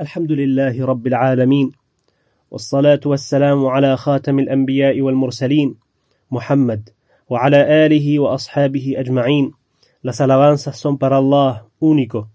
[0.00, 1.72] الحمد لله رب العالمين
[2.50, 5.74] والصلاة والسلام على خاتم الأنبياء والمرسلين
[6.30, 6.90] محمد
[7.28, 9.52] وعلى آله وأصحابه أجمعين
[10.02, 12.28] Las alabanzas son para Allah, único,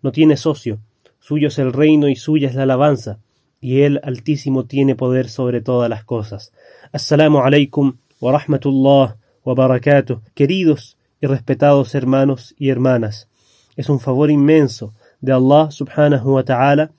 [0.00, 0.78] no tiene socio,
[1.20, 3.18] suyo es el reino y suya es la alabanza,
[3.60, 6.52] y Él Altísimo tiene poder sobre todas las cosas.
[6.90, 13.28] Assalamu alaikum wa rahmatullah wa barakatuh, queridos y respetados hermanos y hermanas.
[13.76, 16.91] Es un favor inmenso de Allah subhanahu wa ta'ala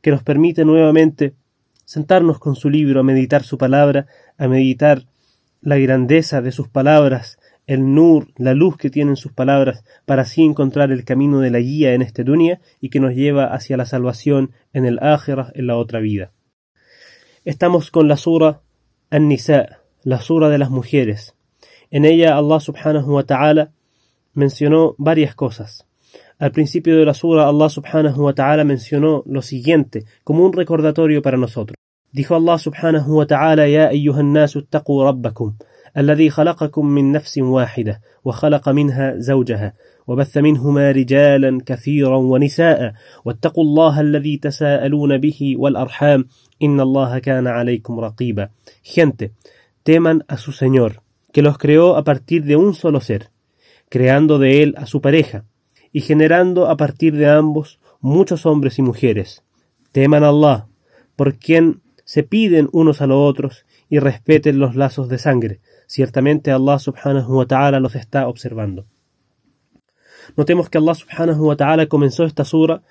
[0.00, 1.34] que nos permite nuevamente
[1.84, 4.06] sentarnos con su libro a meditar su palabra,
[4.38, 5.06] a meditar
[5.60, 10.42] la grandeza de sus palabras, el nur, la luz que tienen sus palabras, para así
[10.42, 13.86] encontrar el camino de la guía en este dunya y que nos lleva hacia la
[13.86, 16.32] salvación en el ákhirah, en la otra vida.
[17.44, 18.60] Estamos con la sura
[19.10, 21.34] An-Nisa, la sura de las mujeres.
[21.90, 23.72] En ella Allah subhanahu wa ta'ala
[24.34, 25.86] mencionó varias cosas.
[26.39, 31.21] Al principio de la sura Allah subhanahu wa ta'ala mencionó lo siguiente como un recordatorio
[31.21, 31.75] para nosotros.
[32.11, 35.55] Dijo Allah subhanahu wa ta'ala Ya ayyuhan nasu ittaqu rabbakum
[35.97, 39.73] الذي خلقكم من نفس واحدة وخلق منها زوجها
[40.07, 42.93] وبث منهما رجالا كثيرا ونساء
[43.25, 46.25] واتقوا الله الذي تساءلون به والأرحام
[46.63, 48.49] إن الله كان عليكم رقيبا
[48.83, 49.31] Gente,
[49.83, 53.29] teman a su Señor, que los creó a partir de un solo ser,
[53.89, 55.45] creando de él a su pareja,
[55.94, 59.44] y generando a partir de ambos muchos hombres y mujeres.
[59.92, 60.66] Teman a Allah,
[61.14, 65.60] por quien se piden unos a los otros y respeten los lazos de sangre.
[65.86, 68.86] Ciertamente Allah subhanahu wa ta'ala los está observando.
[70.36, 72.82] Notemos que Allah subhanahu wa ta'ala comenzó esta sura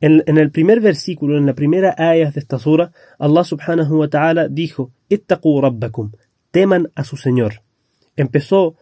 [0.00, 4.48] en, el primer versículo, en la primera ayah de esta sura, Allah subhanahu wa ta'ala
[4.48, 6.10] dijo, Ittaqu rabbakum,
[6.50, 7.62] teman a su Señor.
[8.16, 8.74] Empezó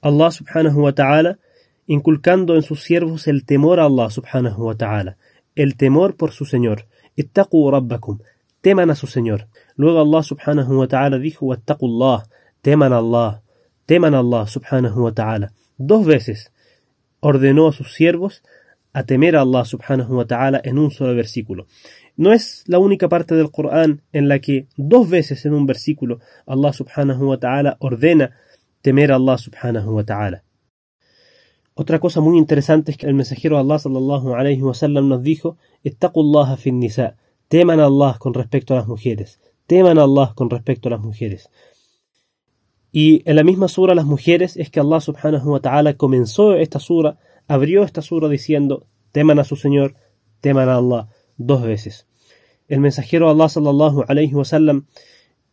[0.00, 1.38] Allah subhanahu wa ta'ala
[1.86, 5.16] inculcando en sus siervos el temor a Allah subhanahu wa ta'ala,
[5.54, 6.86] el temor por su Señor.
[7.16, 8.18] Ittaqu rabbakum,
[8.60, 9.46] teman a su Señor.
[9.76, 12.24] Luego Allah subhanahu wa ta'ala dijo, Wattaqullah,
[12.62, 13.42] teman a Allah,
[13.86, 15.52] teman a Allah subhanahu wa ta'ala.
[15.76, 16.52] Dos veces
[17.20, 18.42] ordenó a sus siervos
[18.92, 21.66] a temer a Allah subhanahu wa ta'ala en un solo versículo.
[22.16, 26.20] No es la única parte del Corán en la que dos veces en un versículo
[26.46, 28.36] Allah subhanahu wa ta'ala ordena
[28.82, 30.43] temer a Allah subhanahu wa ta'ala.
[31.76, 35.56] Otra cosa muy interesante es que el mensajero Allah sallallahu alayhi wa sallam nos dijo,
[35.82, 37.16] Ittaqullaha fin nisa,
[37.48, 41.00] teman a Allah con respecto a las mujeres, teman a Allah con respecto a las
[41.00, 41.50] mujeres.
[42.92, 46.78] Y en la misma sura las mujeres es que Allah subhanahu wa ta'ala comenzó esta
[46.78, 47.18] sura,
[47.48, 49.94] abrió esta sura diciendo, teman a su Señor,
[50.40, 52.06] teman a Allah, dos veces.
[52.68, 54.86] El mensajero Allah sallallahu alayhi wa sallam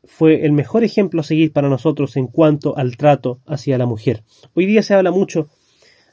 [0.03, 4.23] fue el mejor ejemplo a seguir para nosotros en cuanto al trato hacia la mujer.
[4.53, 5.49] Hoy día se habla mucho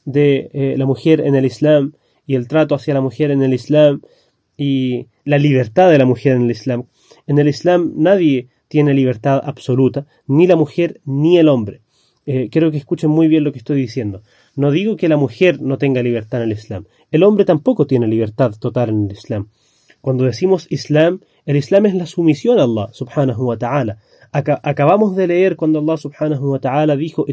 [0.09, 1.93] de eh, la mujer en el Islam
[2.27, 4.01] y el trato hacia la mujer en el Islam
[4.57, 6.85] y la libertad de la mujer en el Islam.
[7.27, 11.83] En el Islam nadie tiene libertad absoluta, ni la mujer ni el hombre.
[12.25, 14.23] Eh, quiero que escuchen muy bien lo que estoy diciendo.
[14.57, 16.87] No digo que la mujer no tenga libertad en el Islam.
[17.11, 19.49] El hombre tampoco tiene libertad total en el Islam.
[20.01, 23.99] Cuando decimos Islam, el Islam es la sumisión a Allah subhanahu wa ta'ala.
[24.33, 27.27] acabamos de leer cuando Allah subhanahu wa ta'ala dijo,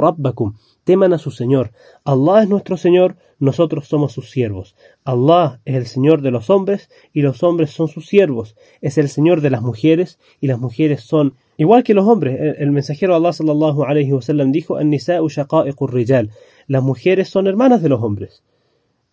[0.00, 0.54] rabbakum,
[0.84, 1.72] teman a su Señor.
[2.04, 4.76] Allah es nuestro Señor, nosotros somos sus siervos.
[5.04, 8.56] Allah es el Señor de los hombres y los hombres son sus siervos.
[8.80, 12.56] Es el Señor de las mujeres y las mujeres son igual que los hombres.
[12.58, 14.78] El, mensajero Allah sallallahu alayhi wa sallam dijo.
[16.68, 18.42] Las mujeres son hermanas de los hombres.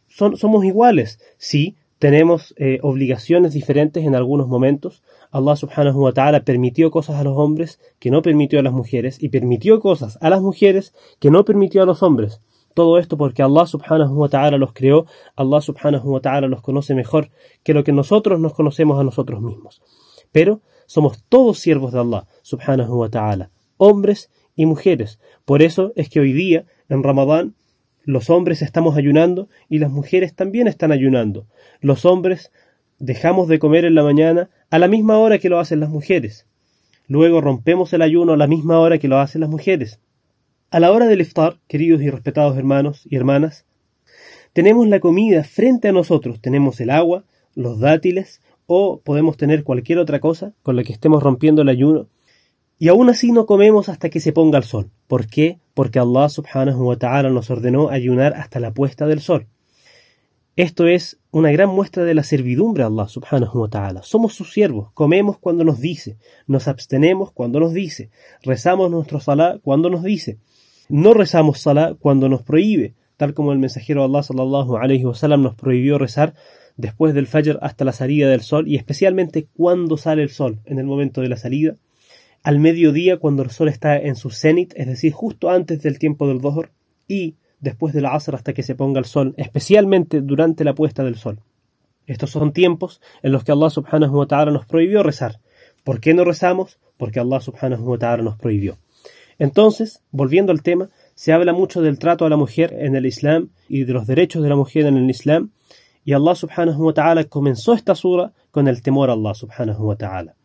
[0.07, 1.19] Son, somos iguales.
[1.37, 5.03] Sí, tenemos eh, obligaciones diferentes en algunos momentos.
[5.31, 9.21] Allah subhanahu wa ta'ala permitió cosas a los hombres que no permitió a las mujeres
[9.21, 12.41] y permitió cosas a las mujeres que no permitió a los hombres.
[12.73, 15.05] Todo esto porque Allah subhanahu wa ta'ala los creó,
[15.35, 17.29] Allah subhanahu wa ta'ala los conoce mejor
[17.63, 19.81] que lo que nosotros nos conocemos a nosotros mismos.
[20.31, 25.19] Pero somos todos siervos de Allah subhanahu wa ta'ala, hombres y mujeres.
[25.43, 27.55] Por eso es que hoy día, en Ramadán,
[28.09, 31.45] los hombres estamos ayunando y las mujeres también están ayunando.
[31.79, 32.51] Los hombres
[32.97, 36.47] dejamos de comer en la mañana a la misma hora que lo hacen las mujeres.
[37.07, 39.99] Luego rompemos el ayuno a la misma hora que lo hacen las mujeres.
[40.71, 43.65] A la hora del iftar, queridos y respetados hermanos y hermanas,
[44.53, 49.99] tenemos la comida frente a nosotros, tenemos el agua, los dátiles o podemos tener cualquier
[49.99, 52.07] otra cosa con la que estemos rompiendo el ayuno
[52.79, 54.89] y aún así no comemos hasta que se ponga el sol.
[55.05, 55.59] ¿Por qué?
[55.73, 59.47] Porque Allah subhanahu wa ta'ala nos ordenó ayunar hasta la puesta del sol.
[60.55, 64.03] Esto es una gran muestra de la servidumbre a Allah subhanahu wa ta'ala.
[64.03, 66.17] Somos sus siervos, comemos cuando nos dice,
[66.47, 68.11] nos abstenemos cuando nos dice,
[68.43, 70.39] rezamos nuestro salah cuando nos dice,
[70.87, 75.43] no rezamos salah cuando nos prohíbe, tal como el mensajero Allah sallallahu alayhi wa sallam
[75.43, 76.33] nos prohibió rezar
[76.77, 80.79] después del Fajr hasta la salida del sol y especialmente cuando sale el sol, en
[80.79, 81.75] el momento de la salida,
[82.43, 86.27] al mediodía cuando el sol está en su cenit, es decir, justo antes del tiempo
[86.27, 86.71] del Dhuhr
[87.07, 91.15] y después del Asr hasta que se ponga el sol, especialmente durante la puesta del
[91.15, 91.41] sol.
[92.07, 95.39] Estos son tiempos en los que Allah subhanahu wa ta'ala nos prohibió rezar.
[95.83, 96.79] ¿Por qué no rezamos?
[96.97, 98.77] Porque Allah subhanahu wa ta'ala nos prohibió.
[99.37, 103.49] Entonces, volviendo al tema, se habla mucho del trato a la mujer en el Islam
[103.67, 105.51] y de los derechos de la mujer en el Islam,
[106.03, 109.95] y Allah subhanahu wa ta'ala comenzó esta sura con el temor a Allah subhanahu wa
[109.95, 110.35] ta'ala.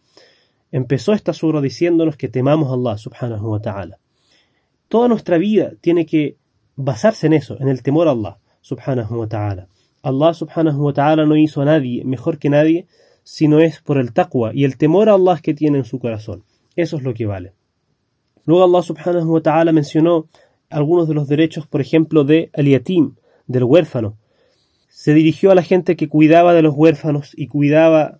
[0.75, 4.00] Empezó esta sura diciéndonos que temamos a Allah subhanahu wa ta'ala.
[4.88, 6.37] Toda nuestra vida tiene que
[6.75, 9.69] basarse en eso, en el temor a Allah subhanahu wa ta'ala.
[10.03, 12.88] Allah subhanahu wa ta'ala no hizo a nadie mejor que nadie,
[13.23, 16.43] sino es por el taqwa y el temor a Allah que tiene en su corazón.
[16.75, 17.53] Eso es lo que vale.
[18.44, 20.27] Luego Allah subhanahu wa ta'ala mencionó
[20.70, 23.15] algunos de los derechos, por ejemplo, de al yatim,
[23.47, 24.17] del huérfano.
[24.88, 28.19] Se dirigió a la gente que cuidaba de los huérfanos y cuidaba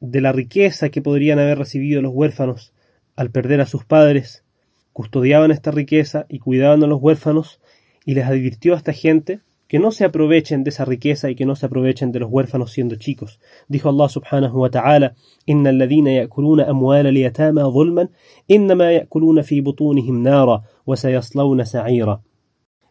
[0.00, 2.72] de la riqueza que podrían haber recibido los huérfanos
[3.16, 4.44] al perder a sus padres,
[4.92, 7.60] custodiaban esta riqueza y cuidaban a los huérfanos
[8.04, 11.44] y les advirtió a esta gente que no se aprovechen de esa riqueza y que
[11.44, 13.38] no se aprovechen de los huérfanos siendo chicos.
[13.68, 15.14] Dijo Allah subhanahu wa ta'ala,
[15.44, 18.10] Inna alladhina yakuluna amwala liyatama zulman,
[18.46, 22.22] innama yakuluna fi butunihim nara, wa sayaslawna sa'ira.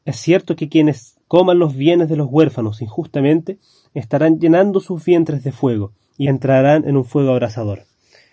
[0.06, 3.58] Es cierto que quienes coman los bienes de los huérfanos injustamente
[3.94, 7.84] estarán llenando sus vientres de fuego y entrarán en un fuego abrasador.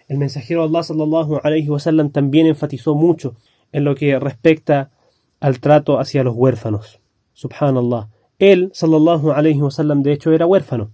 [0.08, 3.36] El mensajero Allah sallallahu alayhi wa sallam también enfatizó mucho
[3.72, 4.90] en lo que respecta
[5.40, 7.00] al trato hacia los huérfanos.
[7.34, 8.08] Subhanallah.
[8.38, 10.90] Él, sallallahu alayhi wasallam, de hecho era huérfano.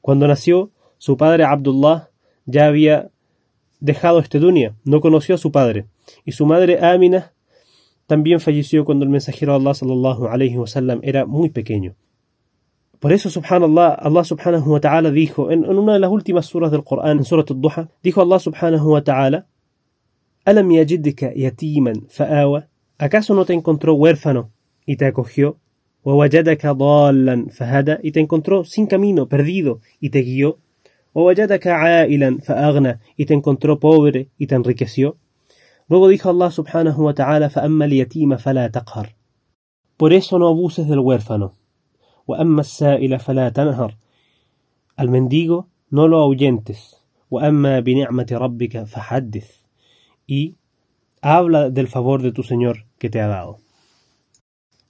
[0.00, 2.10] Cuando nació, su padre Abdullah
[2.44, 3.10] ya había
[3.80, 5.86] dejado este dunya, no conoció a su padre,
[6.24, 7.32] y su madre Amina
[8.06, 11.94] también falleció cuando el mensajero Allah sallallahu alayhi wasallam era muy pequeño.
[13.00, 16.82] Por eso, subhanallah, Allah subhanahu wa ta'ala dijo en, una de las últimas suras del
[16.82, 19.46] Corán, en Surat al-Duha, dijo Allah subhanahu wa ta'ala,
[20.44, 24.50] Alam yajidika yatiman fa'awa, ¿acaso no te encontró huérfano
[24.86, 25.58] y te acogió?
[28.02, 30.58] y te encontró sin camino, perdido, y te guió.
[33.16, 35.16] y te encontró pobre y te enriqueció.
[35.88, 37.50] Luego dijo Allah subhanahu wa ta'ala
[39.96, 41.54] Por eso no abuses del huérfano.
[44.96, 46.96] Al mendigo no lo ahuyentes.
[50.26, 50.56] Y
[51.20, 53.58] habla del favor de tu Señor que te ha dado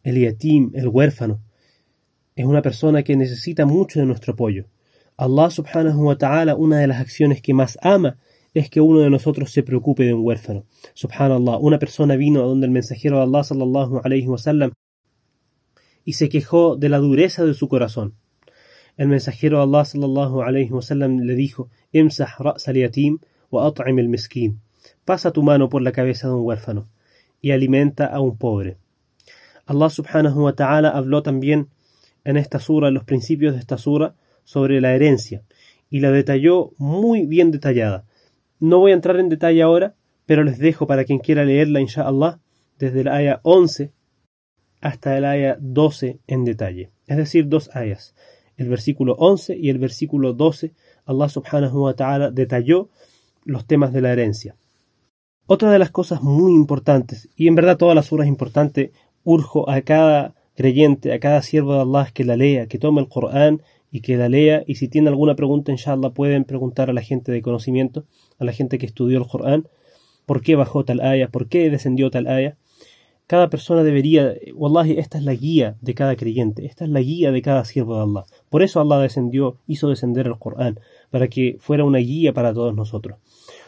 [0.06, 1.40] el yatim, el huérfano,
[2.36, 4.66] es una persona que necesita mucho de nuestro apoyo.
[5.16, 8.16] Allah subhanahu wa ta'ala, una de las acciones que más ama
[8.54, 10.64] es que uno de nosotros se preocupe de un huérfano.
[10.94, 14.70] Subhanallah, una persona vino a donde el mensajero de Allah sallallahu alayhi wa sallam
[16.06, 18.14] y se quejó de la dureza de su corazón.
[18.96, 23.18] El mensajero Allah sallallahu alayhi wa sallam le dijo: "Imsah ra's al-yatim
[23.50, 24.60] wa at'im al-miskin."
[25.04, 26.86] Pasa tu mano por la cabeza de un huérfano
[27.42, 28.78] y alimenta a un pobre.
[29.66, 31.68] Allah subhanahu wa ta'ala habló también
[32.24, 34.14] en esta sura, los principios de esta sura,
[34.44, 35.42] sobre la herencia
[35.90, 38.04] y la detalló muy bien detallada.
[38.60, 42.38] No voy a entrar en detalle ahora, pero les dejo para quien quiera leerla, inshallah,
[42.78, 43.92] desde la aya 11
[44.86, 46.90] hasta el aya 12 en detalle.
[47.06, 48.14] Es decir, dos ayas.
[48.56, 50.72] El versículo 11 y el versículo 12,
[51.04, 52.88] Allah subhanahu wa ta'ala detalló
[53.44, 54.56] los temas de la herencia.
[55.46, 58.92] Otra de las cosas muy importantes, y en verdad toda la sura es importante,
[59.24, 63.08] urjo a cada creyente, a cada siervo de Allah que la lea, que tome el
[63.08, 64.62] Corán y que la lea.
[64.66, 68.04] Y si tiene alguna pregunta, inshallah, pueden preguntar a la gente de conocimiento,
[68.38, 69.68] a la gente que estudió el Corán,
[70.26, 72.56] por qué bajó tal aya, por qué descendió tal aya.
[73.27, 77.31] Cada persona debería, wallahi, esta es la guía de cada creyente, esta es la guía
[77.31, 78.25] de cada siervo de Allah.
[78.49, 82.75] Por eso Allah descendió, hizo descender el Corán, para que fuera una guía para todos
[82.75, 83.19] nosotros.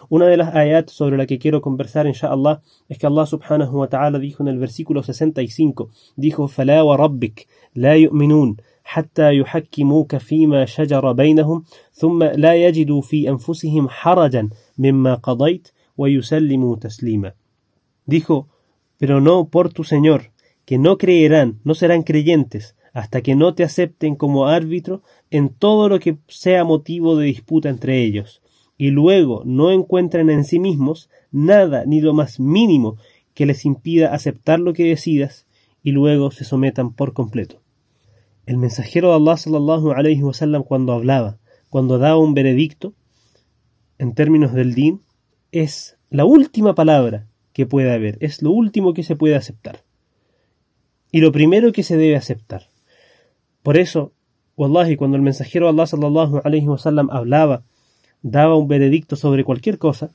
[0.09, 3.87] Una de las ayat sobre la que quiero conversar, inshallah, es que Allah subhanahu wa
[3.87, 11.11] ta'ala dijo en el versículo 65, dijo, فَلَا وَرَبِّكَ لَا يُؤْمِنُونَ حتى يحكموك فيما شجر
[11.11, 15.67] بينهم ثم لا يجدوا في أنفسهم حرجا مما قضيت
[15.97, 17.31] ويسلموا تسليما.
[18.05, 18.47] Dijo,
[18.98, 20.32] pero no por tu Señor,
[20.64, 25.88] que no creerán, no serán creyentes, hasta que no te acepten como árbitro en todo
[25.88, 28.42] lo que sea motivo de disputa entre ellos,
[28.76, 32.96] y luego no encuentran en sí mismos nada ni lo más mínimo
[33.34, 35.46] que les impida aceptar lo que decidas
[35.82, 37.60] y luego se sometan por completo.
[38.46, 41.38] El mensajero de Allah sallallahu alayhi wasallam cuando hablaba,
[41.70, 42.94] cuando daba un veredicto
[43.98, 45.02] en términos del din,
[45.52, 47.26] es la última palabra
[47.58, 49.82] que puede haber, es lo último que se puede aceptar.
[51.10, 52.68] Y lo primero que se debe aceptar.
[53.64, 54.12] Por eso,
[54.56, 57.64] Wallahi, cuando el mensajero Allah sallallahu alayhi wasallam hablaba,
[58.22, 60.12] daba un veredicto sobre cualquier cosa,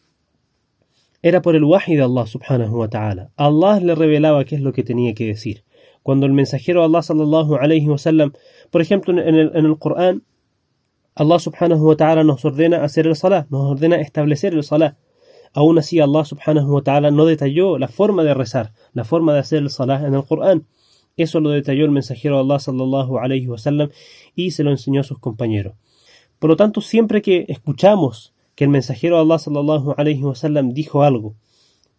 [1.21, 3.31] era por el wahi de Allah subhanahu wa ta'ala.
[3.35, 5.65] Allah le revelaba qué es lo que tenía que decir.
[6.01, 8.31] Cuando el mensajero Allah sallallahu alayhi wasallam,
[8.71, 10.23] por ejemplo en el, en el Corán,
[11.13, 14.95] Allah subhanahu wa ta'ala nos ordena hacer el salah, nos ordena establecer el salah.
[15.53, 19.39] Aún así Allah subhanahu wa ta'ala no detalló la forma de rezar, la forma de
[19.39, 20.65] hacer el salah en el Corán.
[21.15, 23.89] Eso lo detalló el mensajero de Allah sallallahu alayhi wasallam
[24.35, 25.75] y se lo enseñó a sus compañeros.
[26.39, 31.03] Por lo tanto, siempre que escuchamos que el mensajero de Allah sallallahu alayhi wasallam dijo
[31.03, 31.35] algo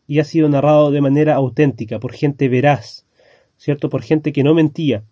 [0.06, 3.06] y ha sido narrado de manera auténtica por gente veraz,
[3.56, 3.88] ¿cierto?
[3.88, 5.04] Por gente que no mentía,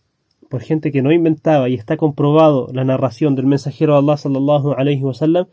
[0.50, 4.72] por gente que no inventaba y está comprobado la narración del mensajero de Allah sallallahu
[4.72, 5.46] alayhi wasallam,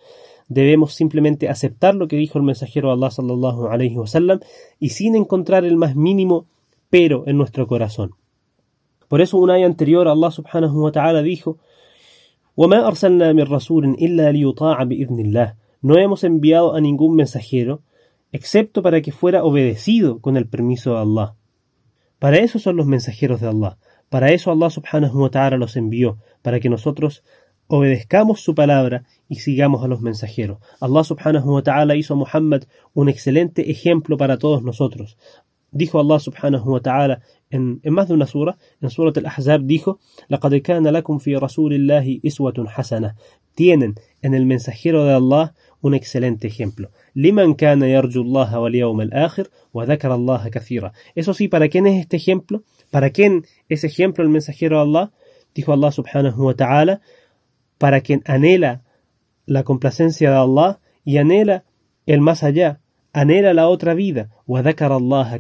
[0.49, 4.41] debemos simplemente aceptar lo que dijo el mensajero de Allah sallallahu alayhi wasallam
[4.79, 6.47] y sin encontrar el más mínimo
[6.91, 8.13] pero en nuestro corazón.
[9.09, 11.59] Por eso un año anterior Allah subhanahu wa ta'ala dijo
[12.57, 17.83] وَمَا أَرْسَلْنَا مِن رَّسُولٍ إِلَّا لِيُطَاعَ بِإِذْنِ اللَّهِ No hemos enviado a ningún mensajero
[18.31, 21.35] excepto para que fuera obedecido con el permiso de Allah.
[22.19, 23.77] Para eso son los mensajeros de Allah.
[24.09, 27.25] Para eso Allah subhanahu wa ta'ala los envió, para que nosotros
[27.69, 30.59] obedezcamos su palabra y sigamos a los mensajeros.
[30.81, 35.17] Allah subhanahu wa ta'ala hizo a Muhammad un excelente ejemplo para todos nosotros.
[35.71, 39.99] Dijo Allah subhanahu wa ta'ala en, en más de una sura, en Surat al-Ahzab dijo,
[40.29, 43.15] لَقَدْ كَانَ لَكُمْ فِي رَسُولِ اللَّهِ إِسْوَةٌ حَسَنَةٌ
[43.55, 46.91] Tienen en el mensajero de Allah un excelente ejemplo.
[47.15, 52.17] لِمَنْ كَانَ يَرْجُو اللَّهَ وَالْيَوْمَ الْآخِرِ وَذَكَرَ اللَّهَ كَثِيرًا Eso sí, ¿para quién es este
[52.17, 52.63] ejemplo?
[52.91, 55.13] ¿Para quién es ejemplo el mensajero de Allah?
[55.55, 57.01] Dijo Allah subhanahu wa ta'ala,
[57.80, 58.84] para quien anhela
[59.48, 61.64] la complacencia de Allah y anhela
[62.06, 62.82] el más allá,
[63.14, 65.40] anhela la otra vida, Allah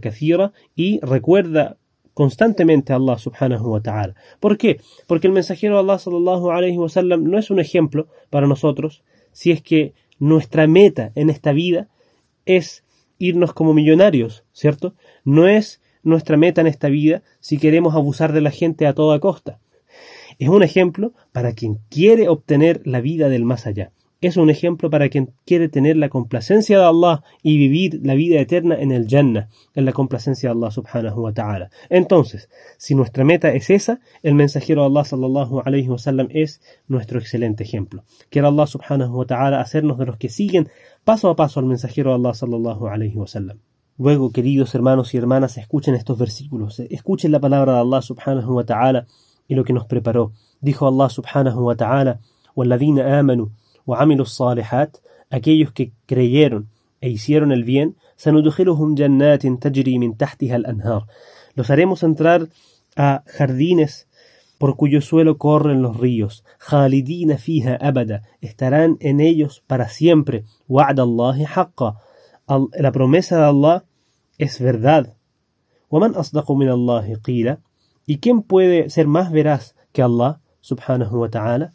[0.75, 1.77] y recuerda
[2.15, 4.15] constantemente a Allah subhanahu wa ta'ala.
[4.39, 4.81] ¿Por qué?
[5.07, 9.03] Porque el mensajero de Allah sallallahu alayhi wa sallam, no es un ejemplo para nosotros
[9.31, 11.87] si es que nuestra meta en esta vida
[12.45, 12.83] es
[13.19, 14.95] irnos como millonarios, ¿cierto?
[15.23, 19.19] No es nuestra meta en esta vida si queremos abusar de la gente a toda
[19.19, 19.59] costa.
[20.39, 23.91] Es un ejemplo para quien quiere obtener la vida del más allá
[24.21, 28.39] es un ejemplo para quien quiere tener la complacencia de Allah y vivir la vida
[28.39, 31.69] eterna en el Jannah, en la complacencia de Allah subhanahu wa ta'ala.
[31.89, 35.97] Entonces, si nuestra meta es esa, el mensajero de Allah sallallahu alayhi wa
[36.31, 38.03] es nuestro excelente ejemplo.
[38.29, 40.67] Quiere Allah subhanahu wa ta'ala hacernos de los que siguen
[41.05, 43.59] paso a paso al mensajero de Allah sallallahu alayhi wa sallam.
[43.97, 48.65] Luego, queridos hermanos y hermanas, escuchen estos versículos, escuchen la palabra de Allah subhanahu wa
[48.65, 49.07] ta'ala
[49.48, 50.32] y lo que nos preparó.
[50.60, 52.20] Dijo Allah subhanahu wa ta'ala,
[52.56, 53.48] وَالَّذِينَ آمَنُوا
[53.86, 54.96] وعملوا الصالحات
[55.30, 56.68] aquellos que creyeron
[57.00, 61.06] e hicieron el bien سندخلهم جنات تجري من تحتها الأنهار
[61.56, 62.48] los haremos entrar
[62.96, 64.08] a jardines
[64.58, 71.00] por cuyo suelo corren los ríos خالدين فيها أبدا estarán en ellos para siempre وعد
[71.00, 71.96] الله حقا
[72.78, 73.84] la promesa de Allah
[74.38, 75.12] es verdad
[75.90, 77.56] ومن أصدق من الله قيل
[78.08, 81.72] ¿Y quién puede ser más veraz que Allah subhanahu wa ta'ala?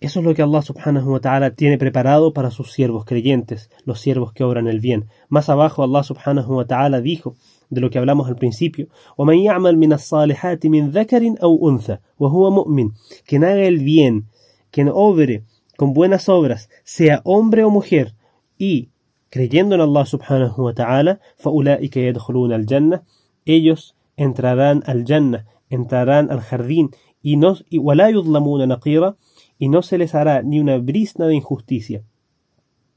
[0.00, 4.00] Eso es lo que Allah subhanahu wa ta'ala tiene preparado para sus siervos creyentes, los
[4.00, 5.08] siervos que obran el bien.
[5.28, 7.36] Más abajo Allah subhanahu wa ta'ala dijo,
[7.70, 12.50] de lo que hablamos al principio, وَمَنْ يَعْمَلْ مِنَ الصَّالِحَاتِ مِنْ ذَكَرٍ أَوْ أُنْثَى وَهُوَ
[12.50, 12.92] مُؤْمِنٌ
[13.26, 14.26] Quien haga el bien,
[14.70, 15.44] quien obre
[15.76, 18.14] con buenas obras, sea hombre o mujer,
[18.58, 18.88] y
[19.30, 23.02] creyendo en Allah subhanahu wa ta'ala, فَأُولَٰئِكَ يَدْخُلُونَ الْجَنَّةِ
[23.44, 26.90] Ellos entrarán al Jannah, entrarán al jardín,
[27.22, 29.16] y no, y وَلَا يُظْلَمُونَ نَقِيرًا
[29.58, 32.02] y no se les hará ni una brisna de injusticia.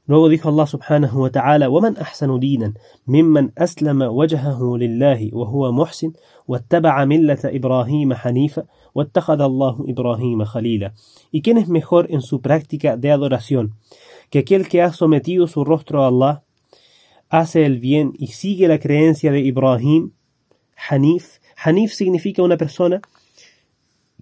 [0.06, 2.74] Luego dijo Allah subhanahu wa ta'ala, وَمَنْ أَحْسَنُ دِينًا
[3.06, 6.12] مِمَّنْ أَسْلَمَ وَجْهَهُ لِلَّهِ وَهُوَ مُحْسِنٌ
[6.48, 8.64] وَاتَّبَعَ مِلَّةَ إِبْرَاهِيمَ حَنِيفًا
[8.94, 10.92] وَاتَّخَذَ اللَّهُ إِبْرَاهِيمَ خَلِيلًا
[11.32, 13.74] ¿Y quién es mejor en su práctica de adoración
[14.30, 16.42] que aquel que ha sometido su rostro a Allah,
[17.30, 20.12] hace el bien y sigue la creencia de Ibrahim?
[20.87, 21.39] Hanif.
[21.63, 23.01] Hanif significa una persona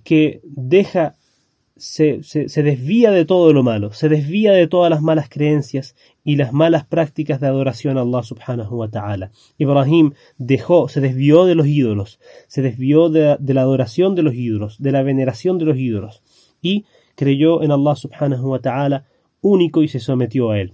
[0.04, 1.16] que deja
[1.78, 6.36] se, se, desvía de todo lo malo, se desvía de todas las malas creencias y
[6.36, 9.32] las malas prácticas de adoración a Allah subhanahu wa ta'ala.
[9.58, 14.82] Ibrahim dejó, se desvió de los ídolos, se desvió de, la adoración de los ídolos,
[14.82, 16.24] de la veneración de los ídolos,
[16.62, 16.86] y
[17.16, 19.06] creyó en Allah subhanahu wa ta'ala
[19.42, 20.74] único y se sometió a él.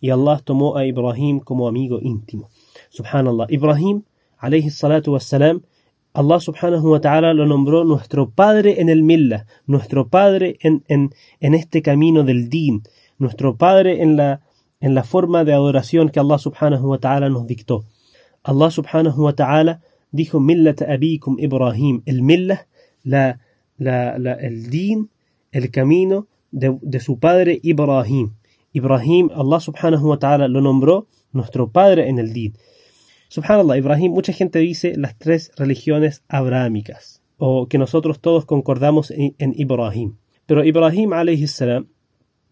[0.00, 2.48] Y Allah tomó a Ibrahim como amigo íntimo.
[2.90, 3.46] Subhanallah.
[3.48, 4.02] Ibrahim,
[4.38, 5.62] alayhi salatu wassalam,
[6.12, 11.12] Allah subhanahu wa ta'ala lo nombró nuestro Padre en el Millah, nuestro Padre en, en,
[11.40, 12.82] en este camino del Din,
[13.18, 14.40] nuestro Padre en la,
[14.80, 17.84] en la forma de adoración que Allah subhanahu wa ta'ala nos dictó.
[18.42, 22.02] Allah subhanahu wa ta'ala dijo millat abikum Ibrahim.
[22.06, 22.66] El millah,
[23.04, 23.38] la,
[23.76, 25.10] la, la, el din,
[25.52, 28.32] el camino de, de su padre Ibrahim.
[28.72, 32.56] Ibrahim, Allah subhanahu wa ta'ala lo nombró nuestro padre en el din.
[33.28, 39.34] Subhanallah, Ibrahim, mucha gente dice las tres religiones abrahámicas, o que nosotros todos concordamos en,
[39.38, 40.16] en Ibrahim.
[40.46, 41.88] Pero Ibrahim alayhi salam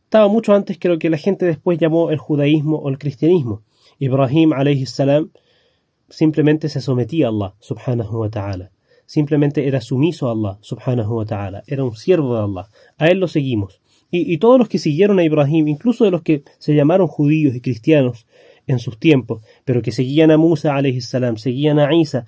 [0.04, 3.62] estaba mucho antes que lo que la gente después llamó el judaísmo o el cristianismo.
[3.99, 5.30] Ibrahim alayhi salam
[6.11, 8.70] simplemente se sometía a Allah subhanahu wa ta'ala.
[9.06, 11.62] Simplemente era sumiso a Allah subhanahu wa ta'ala.
[11.66, 12.68] Era un siervo de Allah.
[12.99, 13.80] A él lo seguimos.
[14.16, 17.61] Y, todos los que siguieron a Ibrahim, incluso de los que se llamaron judíos y
[17.61, 18.26] cristianos,
[18.66, 22.26] en sus tiempos, pero que seguían a Musa salam, seguían a Isa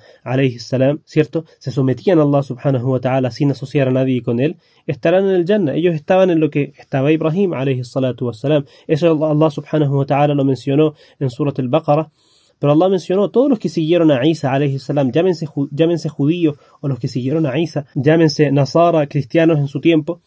[0.58, 1.44] salam, ¿cierto?
[1.58, 5.30] Se sometían a Allah subhanahu wa ta'ala sin asociar a nadie con él, estarán en
[5.30, 5.74] el Jannah.
[5.74, 7.52] Ellos estaban en lo que estaba Ibrahim
[7.84, 8.66] salatu salam.
[8.86, 12.10] Eso Allah subhanahu wa ta'ala lo mencionó en Surat al-Baqarah.
[12.58, 16.98] Pero Allah mencionó todos los que siguieron a Isa salam, llámense, llámense judíos o los
[16.98, 20.20] que siguieron a Isa, llámense Nazara, cristianos en su tiempo,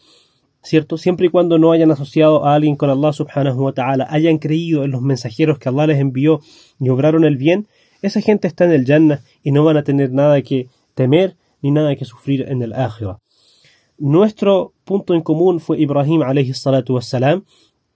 [0.62, 0.98] ¿cierto?
[0.98, 4.84] Siempre y cuando no hayan asociado a alguien con Allah subhanahu wa ta'ala, hayan creído
[4.84, 6.40] en los mensajeros que Allah les envió
[6.78, 7.66] y obraron el bien,
[8.02, 11.70] esa gente está en el Jannah y no van a tener nada que temer ni
[11.70, 13.18] nada que sufrir en el Akhirah.
[13.98, 17.44] Nuestro punto en común fue Ibrahim alayhi salatu wassalam.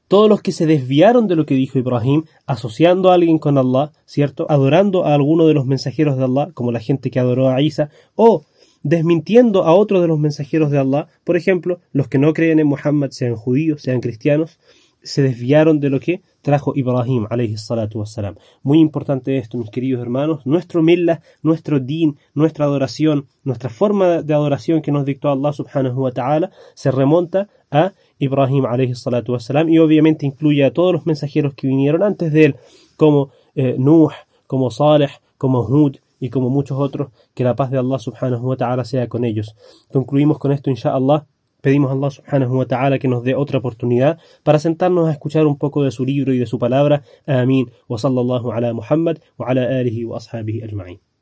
[0.07, 3.91] Todos los que se desviaron de lo que dijo Ibrahim, asociando a alguien con Allah,
[4.05, 4.47] ¿cierto?
[4.51, 7.89] Adorando a alguno de los mensajeros de Allah, como la gente que adoró a Isa,
[8.15, 8.45] o
[8.85, 11.09] desmintiendo a otro de los mensajeros de Allah.
[11.25, 14.61] Por ejemplo, los que no creen en Muhammad, sean judíos, sean cristianos,
[15.03, 18.37] se desviaron de lo que trajo Ibrahim alayhi salatu wassalam.
[18.63, 20.47] Muy importante esto, mis queridos hermanos.
[20.47, 26.03] Nuestro millah, nuestro din, nuestra adoración, nuestra forma de adoración que nos dictó Allah subhanahu
[26.03, 31.07] wa ta'ala se remonta a Ibrahim alayhi salatu wassalam y obviamente incluye a todos los
[31.07, 32.57] mensajeros que vinieron antes de él,
[32.97, 34.11] como eh, Nuh,
[34.47, 38.57] como Saleh, como Hud, y como muchos otros, que la paz de Allah subhanahu wa
[38.57, 39.55] ta'ala sea con ellos.
[39.93, 41.27] Concluimos con esto, inshallah.
[41.61, 45.45] Pedimos a Allah subhanahu wa ta'ala que nos dé otra oportunidad para sentarnos a escuchar
[45.47, 47.03] un poco de su libro y de su palabra.
[47.27, 47.71] Amén.
[47.89, 47.99] Wa
[48.57, 51.14] ala Muhammad wa ala alihi wa ashabihi ajma'in.